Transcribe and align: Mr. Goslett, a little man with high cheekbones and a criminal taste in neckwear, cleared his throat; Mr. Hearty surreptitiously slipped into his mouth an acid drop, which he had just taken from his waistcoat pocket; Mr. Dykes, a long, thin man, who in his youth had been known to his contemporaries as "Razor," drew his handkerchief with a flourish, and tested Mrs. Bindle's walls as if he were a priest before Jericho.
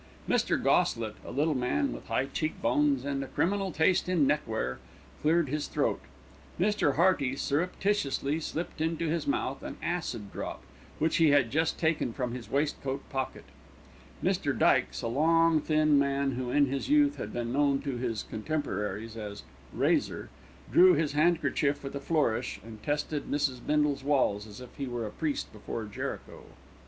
Mr. 0.27 0.59
Goslett, 0.59 1.13
a 1.23 1.29
little 1.29 1.53
man 1.53 1.93
with 1.93 2.07
high 2.07 2.25
cheekbones 2.25 3.05
and 3.05 3.23
a 3.23 3.27
criminal 3.27 3.71
taste 3.71 4.09
in 4.09 4.25
neckwear, 4.25 4.79
cleared 5.21 5.47
his 5.47 5.67
throat; 5.67 6.01
Mr. 6.59 6.95
Hearty 6.95 7.35
surreptitiously 7.35 8.39
slipped 8.39 8.81
into 8.81 9.09
his 9.09 9.27
mouth 9.27 9.61
an 9.61 9.77
acid 9.79 10.31
drop, 10.31 10.63
which 10.97 11.17
he 11.17 11.29
had 11.29 11.51
just 11.51 11.77
taken 11.77 12.13
from 12.13 12.33
his 12.33 12.49
waistcoat 12.49 13.07
pocket; 13.11 13.43
Mr. 14.23 14.57
Dykes, 14.57 15.03
a 15.03 15.07
long, 15.07 15.61
thin 15.61 15.99
man, 15.99 16.31
who 16.31 16.49
in 16.49 16.65
his 16.65 16.89
youth 16.89 17.17
had 17.17 17.31
been 17.31 17.53
known 17.53 17.79
to 17.81 17.97
his 17.97 18.23
contemporaries 18.23 19.15
as 19.15 19.43
"Razor," 19.71 20.29
drew 20.71 20.95
his 20.95 21.11
handkerchief 21.13 21.83
with 21.83 21.93
a 21.93 21.99
flourish, 21.99 22.59
and 22.65 22.81
tested 22.81 23.29
Mrs. 23.29 23.63
Bindle's 23.63 24.03
walls 24.03 24.47
as 24.47 24.59
if 24.61 24.73
he 24.77 24.87
were 24.87 25.05
a 25.05 25.11
priest 25.11 25.53
before 25.53 25.85
Jericho. 25.85 26.45